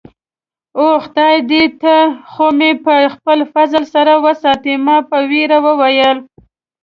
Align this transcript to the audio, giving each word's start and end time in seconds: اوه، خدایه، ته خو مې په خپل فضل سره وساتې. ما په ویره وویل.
اوه، 0.79 0.95
خدایه، 1.05 1.65
ته 1.81 1.95
خو 2.31 2.45
مې 2.57 2.71
په 2.85 2.93
خپل 3.13 3.39
فضل 3.53 3.83
سره 3.93 4.13
وساتې. 4.25 4.73
ما 4.85 4.97
په 5.09 5.17
ویره 5.29 5.57
وویل. 5.65 6.17